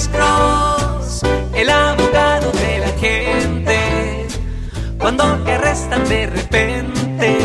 Alex 0.00 0.08
Cross, 0.16 1.22
el 1.54 1.68
abogado 1.68 2.50
de 2.52 2.78
la 2.78 2.88
gente. 2.98 4.26
Cuando 4.98 5.24
te 5.44 5.52
arrestan 5.52 6.08
de 6.08 6.26
repente, 6.26 7.38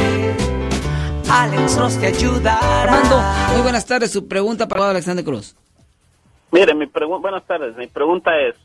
Alex 1.30 1.76
Cross 1.76 1.98
te 2.00 2.08
ayudará. 2.08 2.84
Armando, 2.84 3.22
muy 3.56 3.62
buenas 3.62 3.86
tardes. 3.86 4.12
Su 4.14 4.26
pregunta 4.30 4.70
para 4.70 4.90
Alexander 4.90 5.26
Cruz. 5.26 5.54
Mire, 6.54 6.74
mi 6.76 6.88
pregunta, 6.88 7.24
buenas 7.30 7.46
tardes. 7.46 7.76
Mi 7.76 7.88
pregunta 7.88 8.32
es, 8.40 8.56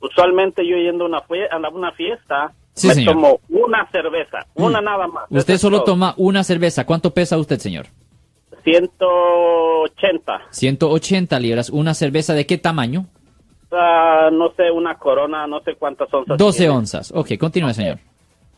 usualmente 0.00 0.66
yo 0.68 0.76
yendo 0.76 1.04
a 1.04 1.06
una, 1.06 1.20
fie- 1.22 1.46
a 1.48 1.56
una 1.68 1.92
fiesta, 1.92 2.52
Sí, 2.74 2.88
me 2.88 2.94
señor. 2.94 3.14
tomo 3.14 3.38
una 3.48 3.88
cerveza, 3.92 4.38
una 4.54 4.80
nada 4.80 5.06
más. 5.06 5.26
Usted 5.30 5.54
Eso 5.54 5.68
solo 5.68 5.76
todo. 5.84 5.92
toma 5.94 6.14
una 6.16 6.42
cerveza. 6.42 6.84
¿Cuánto 6.84 7.14
pesa 7.14 7.38
usted, 7.38 7.60
señor? 7.60 7.86
180. 8.64 10.40
180 10.50 11.38
libras. 11.38 11.70
¿Una 11.70 11.94
cerveza 11.94 12.34
de 12.34 12.44
qué 12.44 12.58
tamaño? 12.58 13.06
No 13.70 14.52
sé, 14.56 14.70
una 14.70 14.96
corona, 14.96 15.46
no 15.46 15.60
sé 15.60 15.74
cuántas 15.74 16.12
onzas. 16.12 16.38
12 16.38 16.58
tiene. 16.58 16.72
onzas. 16.72 17.12
Ok, 17.14 17.36
continúe, 17.38 17.74
señor. 17.74 17.98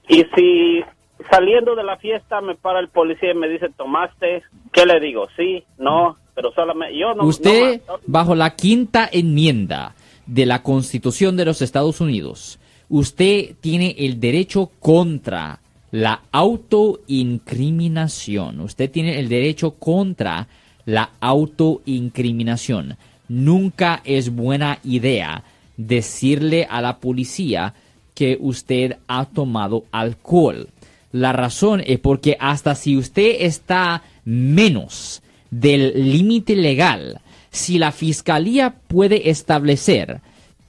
Y 0.08 0.24
si 0.34 0.82
saliendo 1.30 1.74
de 1.74 1.84
la 1.84 1.96
fiesta 1.96 2.40
me 2.40 2.54
para 2.54 2.80
el 2.80 2.88
policía 2.88 3.32
y 3.32 3.34
me 3.34 3.48
dice, 3.48 3.68
¿tomaste? 3.76 4.42
¿Qué 4.72 4.86
le 4.86 5.00
digo? 5.00 5.26
Sí, 5.36 5.64
no, 5.78 6.16
pero 6.34 6.52
solamente 6.52 6.96
yo 6.98 7.14
no. 7.14 7.24
Usted, 7.24 7.82
no 7.86 7.94
bajo 8.06 8.34
la 8.34 8.54
quinta 8.54 9.08
enmienda 9.10 9.94
de 10.26 10.46
la 10.46 10.62
Constitución 10.62 11.36
de 11.36 11.46
los 11.46 11.62
Estados 11.62 12.00
Unidos, 12.00 12.58
usted 12.88 13.56
tiene 13.60 13.96
el 13.98 14.20
derecho 14.20 14.70
contra 14.80 15.60
la 15.90 16.22
autoincriminación. 16.32 18.60
Usted 18.60 18.90
tiene 18.90 19.18
el 19.18 19.28
derecho 19.28 19.72
contra 19.72 20.46
la 20.84 21.10
autoincriminación. 21.20 22.96
Nunca 23.28 24.00
es 24.04 24.34
buena 24.34 24.78
idea 24.84 25.44
decirle 25.76 26.66
a 26.68 26.80
la 26.80 26.98
policía 26.98 27.74
que 28.14 28.36
usted 28.40 28.96
ha 29.06 29.26
tomado 29.26 29.84
alcohol. 29.92 30.68
La 31.12 31.32
razón 31.32 31.82
es 31.86 31.98
porque 32.00 32.36
hasta 32.40 32.74
si 32.74 32.96
usted 32.96 33.36
está 33.40 34.02
menos 34.24 35.22
del 35.50 36.12
límite 36.12 36.56
legal, 36.56 37.20
si 37.50 37.78
la 37.78 37.92
fiscalía 37.92 38.74
puede 38.88 39.30
establecer 39.30 40.20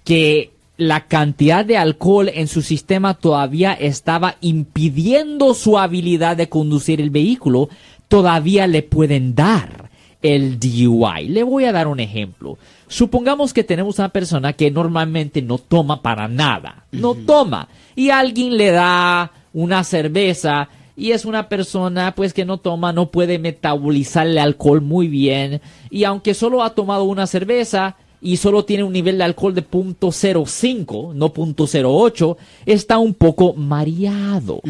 que 0.04 0.52
la 0.78 1.08
cantidad 1.08 1.66
de 1.66 1.78
alcohol 1.78 2.30
en 2.34 2.48
su 2.48 2.62
sistema 2.62 3.14
todavía 3.14 3.74
estaba 3.74 4.36
impidiendo 4.42 5.54
su 5.54 5.78
habilidad 5.78 6.38
de 6.38 6.50
conducir 6.50 7.02
el 7.02 7.10
vehículo, 7.10 7.68
todavía 8.08 8.66
le 8.66 8.82
pueden 8.82 9.36
dar 9.36 9.79
el 10.22 10.60
DUI. 10.60 11.28
Le 11.30 11.44
voy 11.44 11.66
a 11.66 11.72
dar 11.72 11.88
un 11.88 12.00
ejemplo. 12.00 12.58
Supongamos 12.88 13.54
que 13.54 13.64
tenemos 13.64 14.00
una 14.00 14.10
persona 14.10 14.54
que 14.54 14.72
normalmente 14.72 15.42
no 15.42 15.58
toma 15.58 16.02
para 16.02 16.28
nada, 16.28 16.86
no 16.92 17.14
toma, 17.14 17.68
y 17.96 18.10
alguien 18.10 18.58
le 18.58 18.72
da 18.72 19.32
una 19.54 19.84
cerveza 19.84 20.70
y 20.96 21.12
es 21.12 21.24
una 21.26 21.48
persona 21.48 22.14
pues 22.16 22.34
que 22.34 22.46
no 22.46 22.58
toma, 22.58 22.92
no 22.92 23.10
puede 23.10 23.40
metabolizar 23.40 24.28
el 24.28 24.38
alcohol 24.38 24.82
muy 24.82 25.08
bien, 25.08 25.62
y 25.90 26.04
aunque 26.04 26.34
solo 26.34 26.64
ha 26.64 26.76
tomado 26.76 27.04
una 27.06 27.26
cerveza, 27.26 27.96
y 28.22 28.38
solo 28.38 28.66
tiene 28.66 28.84
un 28.84 28.92
nivel 28.92 29.18
de 29.18 29.24
alcohol 29.24 29.56
de 29.56 29.66
.05, 29.66 31.14
no 31.14 31.34
.08, 31.34 32.38
está 32.66 32.98
un 32.98 33.14
poco 33.14 33.54
mareado. 33.54 34.62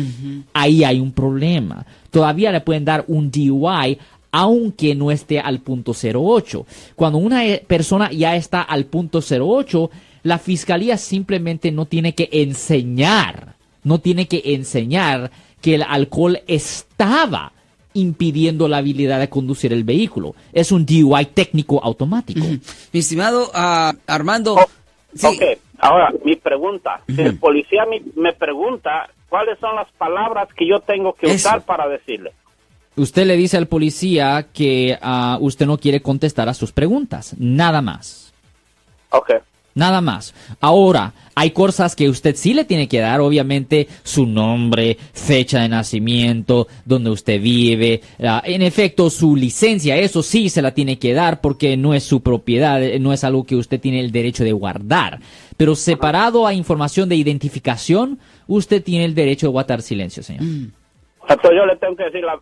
Ahí 0.53 0.83
hay 0.83 0.99
un 0.99 1.11
problema. 1.11 1.85
Todavía 2.11 2.51
le 2.51 2.61
pueden 2.61 2.85
dar 2.85 3.05
un 3.07 3.31
DUI 3.31 3.97
aunque 4.31 4.95
no 4.95 5.11
esté 5.11 5.39
al 5.39 5.63
.08. 5.63 6.65
Cuando 6.95 7.17
una 7.17 7.45
eh, 7.45 7.63
persona 7.65 8.11
ya 8.11 8.35
está 8.35 8.61
al 8.61 8.89
.08, 8.89 9.89
la 10.23 10.37
fiscalía 10.37 10.97
simplemente 10.97 11.71
no 11.71 11.85
tiene 11.85 12.13
que 12.13 12.29
enseñar, 12.31 13.55
no 13.83 13.99
tiene 13.99 14.27
que 14.27 14.41
enseñar 14.53 15.31
que 15.61 15.75
el 15.75 15.83
alcohol 15.83 16.39
estaba 16.47 17.53
impidiendo 17.93 18.67
la 18.67 18.77
habilidad 18.77 19.19
de 19.19 19.29
conducir 19.29 19.73
el 19.73 19.83
vehículo. 19.83 20.35
Es 20.53 20.71
un 20.71 20.85
DUI 20.85 21.25
técnico 21.33 21.83
automático. 21.83 22.39
Mi 22.93 22.99
estimado 22.99 23.49
ah, 23.53 23.93
Armando. 24.07 24.57
sí, 25.13 25.27
Ok, 25.27 25.59
ahora 25.79 26.13
mi 26.23 26.35
pregunta. 26.35 27.01
Si 27.07 27.19
el 27.21 27.37
policía 27.37 27.85
me, 27.85 28.01
me 28.15 28.33
pregunta 28.33 29.09
cuáles 29.27 29.57
son 29.59 29.75
las 29.75 29.91
palabras 29.93 30.49
que 30.55 30.67
yo 30.67 30.79
tengo 30.79 31.13
que 31.13 31.27
Eso. 31.27 31.35
usar 31.35 31.61
para 31.61 31.87
decirle. 31.87 32.33
Usted 32.99 33.25
le 33.25 33.37
dice 33.37 33.57
al 33.57 33.67
policía 33.67 34.47
que 34.53 34.97
ah, 35.01 35.37
usted 35.39 35.65
no 35.65 35.77
quiere 35.77 36.01
contestar 36.01 36.49
a 36.49 36.53
sus 36.53 36.71
preguntas. 36.71 37.33
Nada 37.37 37.81
más. 37.81 38.33
Ok. 39.11 39.31
Nada 39.75 40.01
más. 40.01 40.33
Ahora, 40.59 41.13
hay 41.35 41.51
cosas 41.51 41.95
que 41.95 42.09
usted 42.09 42.35
sí 42.35 42.53
le 42.53 42.65
tiene 42.65 42.89
que 42.89 42.99
dar, 42.99 43.21
obviamente, 43.21 43.87
su 44.03 44.25
nombre, 44.25 44.97
fecha 45.13 45.61
de 45.61 45.69
nacimiento, 45.69 46.67
donde 46.83 47.11
usted 47.11 47.41
vive, 47.41 48.01
ah, 48.21 48.41
en 48.43 48.61
efecto, 48.61 49.09
su 49.09 49.37
licencia, 49.37 49.95
eso 49.95 50.21
sí 50.21 50.49
se 50.49 50.61
la 50.61 50.73
tiene 50.73 50.99
que 50.99 51.13
dar 51.13 51.39
porque 51.39 51.77
no 51.77 51.93
es 51.93 52.03
su 52.03 52.21
propiedad, 52.21 52.83
eh, 52.83 52.99
no 52.99 53.13
es 53.13 53.23
algo 53.23 53.45
que 53.45 53.55
usted 53.55 53.79
tiene 53.79 54.01
el 54.01 54.11
derecho 54.11 54.43
de 54.43 54.51
guardar. 54.51 55.21
Pero 55.55 55.75
separado 55.75 56.45
a 56.45 56.53
información 56.53 57.07
de 57.07 57.15
identificación, 57.15 58.19
usted 58.47 58.83
tiene 58.83 59.05
el 59.05 59.15
derecho 59.15 59.47
de 59.47 59.51
guardar 59.51 59.81
silencio, 59.81 60.23
señor. 60.23 60.43
Entonces 61.29 61.51
yo 61.59 61.65
le 61.65 61.75
tengo 61.77 61.95
que 61.95 62.03
decir, 62.05 62.23
la- 62.23 62.39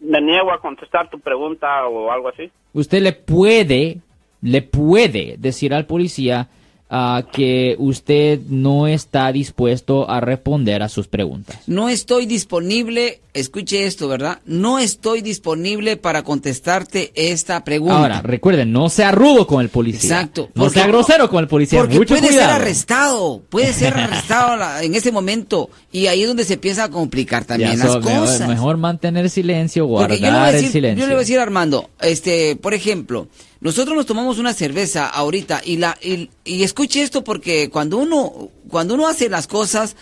me 0.00 0.20
niego 0.20 0.52
a 0.52 0.60
contestar 0.60 1.08
tu 1.08 1.18
pregunta 1.20 1.86
o 1.86 2.10
algo 2.10 2.28
así. 2.28 2.50
usted 2.72 3.00
le 3.00 3.12
puede, 3.12 3.98
le 4.42 4.62
puede 4.62 5.36
decir 5.38 5.72
al 5.72 5.86
policía 5.86 6.48
ah, 6.90 7.22
que 7.32 7.74
usted 7.78 8.40
no 8.48 8.86
está 8.86 9.32
dispuesto 9.32 10.08
a 10.10 10.20
responder 10.20 10.82
a 10.82 10.88
sus 10.88 11.08
preguntas. 11.08 11.66
No 11.68 11.88
estoy 11.88 12.26
disponible, 12.26 13.20
escuche 13.36 13.86
esto, 13.86 14.08
¿verdad? 14.08 14.40
No 14.46 14.78
estoy 14.78 15.20
disponible 15.22 15.96
para 15.96 16.22
contestarte 16.22 17.12
esta 17.14 17.62
pregunta. 17.64 17.96
Ahora, 17.98 18.22
recuerden, 18.22 18.72
no 18.72 18.88
sea 18.88 19.12
rudo 19.12 19.46
con 19.46 19.60
el 19.60 19.68
policía. 19.68 20.10
Exacto. 20.10 20.50
No 20.54 20.64
porque- 20.64 20.78
sea 20.80 20.88
grosero 20.88 21.28
con 21.30 21.40
el 21.40 21.48
policía. 21.48 21.80
Porque 21.80 21.98
Mucho 21.98 22.16
puede 22.16 22.32
ser 22.32 22.42
arrestado, 22.44 23.42
puede 23.48 23.72
ser 23.72 23.94
arrestado 23.96 24.80
en 24.82 24.94
ese 24.94 25.12
momento. 25.12 25.70
Y 25.92 26.06
ahí 26.06 26.22
es 26.22 26.28
donde 26.28 26.44
se 26.44 26.54
empieza 26.54 26.84
a 26.84 26.90
complicar 26.90 27.44
también 27.44 27.78
las 27.78 27.96
mejor, 27.96 28.02
cosas. 28.02 28.48
mejor 28.48 28.76
mantener 28.76 29.30
silencio, 29.30 29.86
guardar 29.86 30.18
yo 30.18 30.24
le, 30.26 30.30
voy 30.32 30.38
a 30.40 30.50
el 30.50 30.68
silencio. 30.68 31.00
yo 31.00 31.06
le 31.06 31.14
voy 31.14 31.20
a 31.20 31.24
decir 31.24 31.38
Armando, 31.38 31.90
este, 32.00 32.56
por 32.56 32.74
ejemplo, 32.74 33.28
nosotros 33.60 33.96
nos 33.96 34.06
tomamos 34.06 34.38
una 34.38 34.52
cerveza 34.52 35.06
ahorita 35.08 35.62
y 35.64 35.78
la 35.78 35.96
y, 36.02 36.30
y 36.44 36.62
escuche 36.62 37.02
esto 37.02 37.24
porque 37.24 37.70
cuando 37.70 37.96
uno 37.98 38.50
cuando 38.68 38.94
uno 38.94 39.08
hace 39.08 39.28
las 39.28 39.46
cosas 39.46 39.96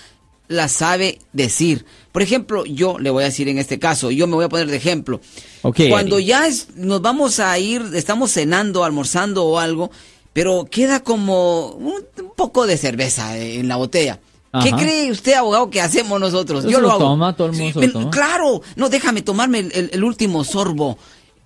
las 0.48 0.72
sabe 0.72 1.18
decir. 1.32 1.84
Por 2.12 2.22
ejemplo, 2.22 2.64
yo 2.64 2.98
le 2.98 3.10
voy 3.10 3.22
a 3.22 3.26
decir 3.26 3.48
en 3.48 3.58
este 3.58 3.78
caso, 3.78 4.10
yo 4.10 4.26
me 4.26 4.34
voy 4.34 4.44
a 4.44 4.48
poner 4.48 4.66
de 4.68 4.76
ejemplo. 4.76 5.20
Cuando 5.62 6.16
Eddie. 6.18 6.26
ya 6.26 6.46
es- 6.46 6.68
nos 6.76 7.00
vamos 7.02 7.40
a 7.40 7.58
ir, 7.58 7.82
estamos 7.94 8.30
cenando, 8.32 8.84
almorzando 8.84 9.44
o 9.46 9.58
algo, 9.58 9.90
pero 10.32 10.66
queda 10.70 11.00
como 11.00 11.68
un, 11.72 11.94
un 12.18 12.30
poco 12.36 12.66
de 12.66 12.76
cerveza 12.76 13.36
en 13.38 13.68
la 13.68 13.76
botella. 13.76 14.20
¿Qué 14.62 14.70
cree 14.70 15.10
usted, 15.10 15.32
abogado, 15.32 15.68
que 15.68 15.80
hacemos 15.80 16.20
nosotros? 16.20 16.60
Eso 16.60 16.70
Yo 16.70 16.78
lo 16.78 16.86
lo 16.88 16.92
hago. 16.92 17.04
toma, 17.06 17.34
todo 17.34 17.48
el 17.48 17.54
mundo 17.54 17.80
lo 17.80 17.92
toma. 17.92 18.10
Claro, 18.10 18.62
no, 18.76 18.88
déjame 18.88 19.22
tomarme 19.22 19.58
el, 19.60 19.72
el- 19.72 19.90
el 19.92 20.04
último 20.04 20.44
sorbo. 20.44 20.96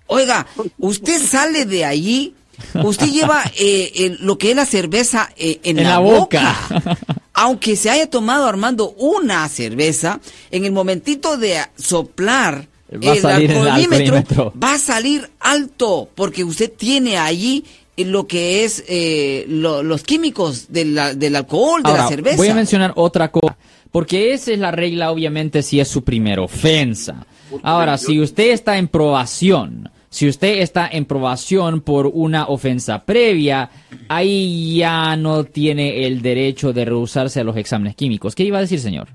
Oiga, 0.05 0.45
usted 0.77 1.19
sale 1.19 1.65
de 1.65 1.85
allí, 1.85 2.35
usted 2.83 3.07
lleva 3.07 3.43
eh, 3.57 3.91
el- 3.95 4.17
lo 4.21 4.37
que 4.37 4.51
es 4.51 4.55
la 4.55 4.65
cerveza 4.67 5.29
eh, 5.37 5.59
en, 5.63 5.79
En 5.79 5.85
la, 5.85 5.89
la 5.93 5.99
boca. 5.99 6.55
boca. 6.69 6.97
Aunque 7.41 7.75
se 7.75 7.89
haya 7.89 8.09
tomado 8.09 8.45
Armando 8.47 8.91
una 8.97 9.47
cerveza, 9.49 10.19
en 10.51 10.65
el 10.65 10.71
momentito 10.71 11.37
de 11.37 11.57
soplar 11.77 12.67
Va 12.91 13.11
a 13.11 13.15
el 13.15 13.21
salir 13.21 13.51
el 13.51 13.67
alcoholímetro, 13.67 14.53
va 14.61 14.73
a 14.73 14.77
salir 14.79 15.29
alto, 15.39 16.09
porque 16.15 16.43
usted 16.43 16.71
tiene 16.75 17.17
allí 17.17 17.63
lo 17.97 18.25
que 18.27 18.63
es 18.63 18.83
eh, 18.87 19.45
lo- 19.47 19.83
los 19.83 20.03
químicos 20.03 20.67
de 20.69 20.85
la- 20.85 21.13
del 21.13 21.35
alcohol, 21.35 21.83
de 21.83 21.93
la 21.93 22.07
cerveza. 22.07 22.37
voy 22.37 22.47
a 22.47 22.55
mencionar 22.55 22.93
otra 22.95 23.29
cosa. 23.31 23.55
Porque 23.91 24.33
esa 24.33 24.51
es 24.51 24.59
la 24.59 24.71
regla, 24.71 25.11
obviamente, 25.11 25.61
si 25.63 25.79
es 25.79 25.87
su 25.87 26.03
primera 26.03 26.41
ofensa. 26.41 27.25
Ahora, 27.63 27.97
si 27.97 28.19
usted 28.19 28.51
está 28.51 28.77
en 28.77 28.87
probación, 28.87 29.89
si 30.09 30.27
usted 30.27 30.59
está 30.59 30.87
en 30.91 31.05
probación 31.05 31.81
por 31.81 32.07
una 32.07 32.47
ofensa 32.47 33.03
previa, 33.03 33.69
ahí 34.09 34.77
ya 34.77 35.15
no 35.15 35.45
tiene 35.45 36.05
el 36.05 36.21
derecho 36.21 36.73
de 36.73 36.83
rehusarse 36.85 37.39
a 37.39 37.43
los 37.45 37.55
exámenes 37.55 37.95
químicos. 37.95 38.35
¿Qué 38.35 38.43
iba 38.43 38.57
a 38.57 38.61
decir, 38.61 38.79
señor? 38.81 39.07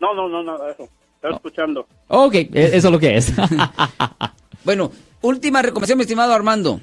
No, 0.00 0.14
no, 0.14 0.28
no, 0.28 0.42
no, 0.42 0.56
eso. 0.68 0.88
Estoy 1.16 1.34
escuchando. 1.34 1.86
Ok, 2.08 2.34
e- 2.34 2.48
eso 2.52 2.88
es 2.88 2.92
lo 2.92 2.98
que 2.98 3.16
es. 3.16 3.32
Bueno, 4.64 4.90
última 5.20 5.60
recomendación, 5.60 5.98
mi 5.98 6.02
estimado 6.02 6.32
Armando. 6.32 6.80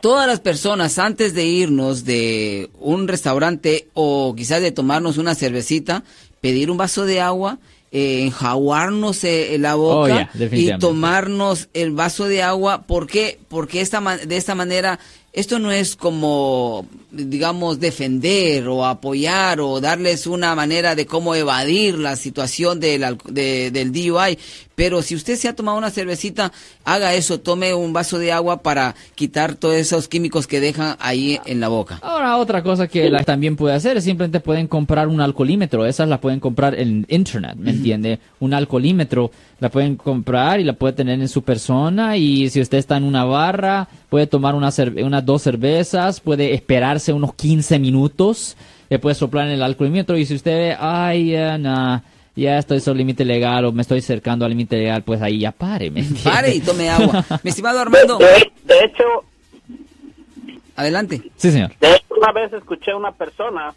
Todas 0.00 0.26
las 0.26 0.40
personas 0.40 0.98
antes 0.98 1.34
de 1.34 1.44
irnos 1.44 2.04
de 2.06 2.70
un 2.80 3.06
restaurante 3.08 3.88
o 3.92 4.34
quizás 4.34 4.62
de 4.62 4.72
tomarnos 4.72 5.18
una 5.18 5.34
cervecita, 5.34 6.02
pedir 6.40 6.70
un 6.70 6.78
vaso 6.78 7.04
de 7.04 7.20
agua, 7.20 7.58
eh, 7.92 8.22
enjaguarnos 8.24 9.22
eh, 9.24 9.56
la 9.60 9.74
boca 9.74 10.30
Oh, 10.34 10.38
yeah, 10.38 10.58
y 10.58 10.78
tomarnos 10.78 11.68
el 11.74 11.92
vaso 11.92 12.24
de 12.24 12.42
agua. 12.42 12.82
¿Por 12.86 13.06
qué? 13.06 13.38
Porque 13.48 13.82
esta, 13.82 14.00
ma- 14.00 14.16
de 14.16 14.36
esta 14.38 14.54
manera 14.54 14.98
esto 15.34 15.58
no 15.58 15.70
es 15.72 15.96
como, 15.96 16.86
digamos, 17.10 17.80
defender 17.80 18.68
o 18.68 18.86
apoyar 18.86 19.60
o 19.60 19.80
darles 19.80 20.26
una 20.26 20.54
manera 20.54 20.94
de 20.94 21.06
cómo 21.06 21.34
evadir 21.34 21.98
la 21.98 22.16
situación 22.16 22.78
del, 22.80 23.18
de- 23.28 23.70
del 23.70 23.92
DUI, 23.92 24.38
pero 24.76 25.02
si 25.02 25.14
usted 25.14 25.36
se 25.36 25.48
ha 25.48 25.54
tomado 25.54 25.78
una 25.78 25.90
cervecita, 25.90 26.50
haga 26.84 27.14
eso, 27.14 27.38
tome 27.40 27.74
un 27.74 27.92
vaso 27.92 28.18
de 28.18 28.32
agua 28.32 28.62
para 28.62 28.94
quitar 29.14 29.54
todos 29.54 29.76
esos 29.76 30.08
químicos 30.08 30.46
que 30.48 30.58
dejan 30.60 30.96
ahí 30.98 31.38
en 31.46 31.60
la 31.60 31.68
boca. 31.68 31.98
Ahora, 32.02 32.36
otra 32.38 32.62
cosa 32.62 32.88
que 32.88 33.08
la 33.08 33.22
también 33.22 33.54
puede 33.56 33.74
hacer 33.76 33.96
es 33.96 34.04
simplemente 34.04 34.40
pueden 34.40 34.66
comprar 34.66 35.06
un 35.06 35.20
alcoholímetro. 35.20 35.86
Esas 35.86 36.08
las 36.08 36.18
pueden 36.18 36.40
comprar 36.40 36.74
en 36.78 37.06
internet, 37.08 37.54
¿me 37.56 37.70
entiende? 37.70 38.18
Un 38.40 38.52
alcoholímetro 38.52 39.30
la 39.60 39.68
pueden 39.70 39.94
comprar 39.96 40.58
y 40.58 40.64
la 40.64 40.72
puede 40.72 40.94
tener 40.94 41.20
en 41.20 41.28
su 41.28 41.42
persona. 41.42 42.16
Y 42.16 42.50
si 42.50 42.60
usted 42.60 42.78
está 42.78 42.96
en 42.96 43.04
una 43.04 43.24
barra, 43.24 43.88
puede 44.10 44.26
tomar 44.26 44.56
una 44.56 44.70
cerve- 44.72 45.04
unas 45.24 45.26
dos 45.26 45.42
cervezas, 45.42 46.20
puede 46.20 46.52
esperarse 46.54 47.12
unos 47.12 47.34
15 47.34 47.78
minutos, 47.78 48.56
le 48.90 48.98
puede 48.98 49.14
soplar 49.14 49.46
en 49.46 49.52
el 49.54 49.62
alcoholímetro. 49.62 50.16
Y 50.18 50.26
si 50.26 50.34
usted 50.34 50.52
ve, 50.52 50.76
ay, 50.78 51.30
ya, 51.32 51.56
nah, 51.58 52.00
ya 52.36 52.58
estoy 52.58 52.80
sobre 52.80 52.92
el 52.94 52.98
límite 52.98 53.24
legal 53.24 53.64
o 53.64 53.72
me 53.72 53.82
estoy 53.82 53.98
acercando 54.00 54.44
al 54.44 54.50
límite 54.50 54.76
legal, 54.76 55.02
pues 55.02 55.22
ahí 55.22 55.38
ya 55.40 55.52
pare, 55.52 55.90
¿me? 55.90 56.04
Pare 56.22 56.54
y 56.54 56.60
tome 56.60 56.90
agua. 56.90 57.24
Mi 57.42 57.50
estimado 57.50 57.80
Armando, 57.80 58.18
de- 58.18 58.52
de 58.64 58.84
hecho, 58.84 59.04
adelante. 60.76 61.22
Sí, 61.36 61.50
señor. 61.50 61.72
de 61.80 61.94
hecho, 61.94 62.14
una 62.16 62.32
vez 62.32 62.52
escuché 62.52 62.90
a 62.92 62.96
una 62.96 63.12
persona 63.12 63.74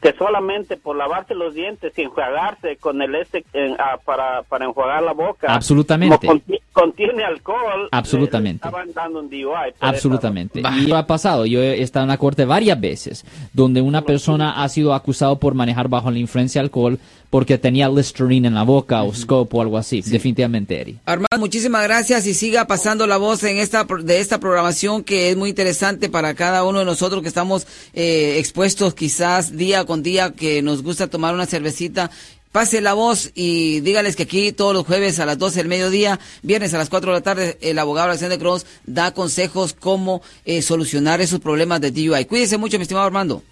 que 0.00 0.12
solamente 0.12 0.76
por 0.76 0.96
lavarse 0.96 1.34
los 1.34 1.54
dientes 1.54 1.92
y 1.96 2.02
enjuagarse 2.02 2.76
con 2.76 3.02
el 3.02 3.14
este 3.16 3.44
en- 3.52 3.74
ah, 3.80 3.98
para, 4.04 4.42
para 4.44 4.64
enjuagar 4.64 5.02
la 5.02 5.12
boca, 5.12 5.52
Absolutamente. 5.52 6.26
como 6.26 6.40
contiene 6.78 7.24
alcohol, 7.24 7.88
Absolutamente. 7.90 8.64
le 8.64 8.68
estaban 8.68 8.92
dando 8.92 9.20
un 9.20 9.28
DUI. 9.28 9.74
Absolutamente. 9.80 10.62
Y 10.86 10.92
ha 10.92 11.06
pasado. 11.06 11.46
Yo 11.46 11.60
he 11.60 11.82
estado 11.82 12.04
en 12.04 12.08
la 12.08 12.18
corte 12.18 12.44
varias 12.44 12.80
veces 12.80 13.24
donde 13.52 13.80
una 13.80 14.02
persona 14.02 14.62
ha 14.62 14.68
sido 14.68 14.94
acusado 14.94 15.38
por 15.38 15.54
manejar 15.54 15.88
bajo 15.88 16.10
la 16.10 16.18
influencia 16.18 16.60
de 16.60 16.66
alcohol 16.66 16.98
porque 17.30 17.58
tenía 17.58 17.88
Listerine 17.88 18.48
en 18.48 18.54
la 18.54 18.62
boca 18.62 19.02
o 19.02 19.12
scope 19.12 19.56
o 19.56 19.60
algo 19.60 19.76
así. 19.76 20.00
Definitivamente, 20.00 20.80
Eri. 20.80 20.98
Armando, 21.04 21.38
muchísimas 21.38 21.82
gracias 21.82 22.26
y 22.26 22.34
siga 22.34 22.66
pasando 22.66 23.06
la 23.06 23.18
voz 23.18 23.42
en 23.44 23.58
esta 23.58 23.84
de 23.84 24.20
esta 24.20 24.40
programación 24.40 25.04
que 25.04 25.30
es 25.30 25.36
muy 25.36 25.50
interesante 25.50 26.08
para 26.08 26.34
cada 26.34 26.64
uno 26.64 26.78
de 26.78 26.84
nosotros 26.84 27.22
que 27.22 27.28
estamos 27.28 27.66
eh, 27.92 28.36
expuestos 28.38 28.94
quizás 28.94 29.56
día 29.56 29.84
con 29.84 30.02
día 30.02 30.32
que 30.32 30.62
nos 30.62 30.82
gusta 30.82 31.08
tomar 31.08 31.34
una 31.34 31.46
cervecita. 31.46 32.10
Pase 32.52 32.80
la 32.80 32.94
voz 32.94 33.30
y 33.34 33.80
dígales 33.80 34.16
que 34.16 34.22
aquí 34.22 34.52
todos 34.52 34.72
los 34.72 34.86
jueves 34.86 35.20
a 35.20 35.26
las 35.26 35.38
12 35.38 35.58
del 35.58 35.68
mediodía, 35.68 36.18
viernes 36.42 36.72
a 36.72 36.78
las 36.78 36.88
4 36.88 37.12
de 37.12 37.18
la 37.18 37.22
tarde, 37.22 37.58
el 37.60 37.78
abogado 37.78 38.08
Alexander 38.08 38.38
Cross 38.38 38.64
da 38.86 39.12
consejos 39.12 39.74
cómo 39.74 40.22
eh, 40.44 40.62
solucionar 40.62 41.20
esos 41.20 41.40
problemas 41.40 41.80
de 41.80 41.90
DUI. 41.90 42.24
Cuídese 42.24 42.56
mucho, 42.56 42.78
mi 42.78 42.82
estimado 42.82 43.06
Armando. 43.06 43.42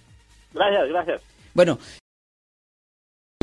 Gracias, 0.53 0.89
gracias. 0.89 1.21
Bueno, 1.53 1.77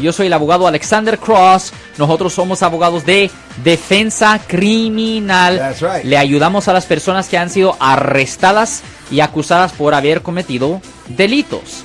Yo 0.03 0.13
soy 0.13 0.27
el 0.27 0.33
abogado 0.33 0.67
Alexander 0.67 1.19
Cross. 1.19 1.73
Nosotros 1.99 2.33
somos 2.33 2.65
abogados 2.65 3.07
de 3.07 3.31
defensa 3.63 4.41
criminal. 4.45 5.57
That's 5.57 5.81
right. 5.81 6.05
Le 6.05 6.19
ayudamos 6.19 6.67
a 6.67 6.73
las 6.73 6.85
personas 6.85 7.29
que 7.29 7.39
han 7.39 7.49
sido 7.49 7.77
arrestadas 7.79 8.83
y 9.11 9.21
acusadas 9.21 9.73
por 9.73 9.95
haber 9.95 10.23
cometido 10.23 10.83
delitos. 11.09 11.85